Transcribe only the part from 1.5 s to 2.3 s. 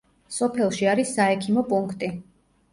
პუნქტი.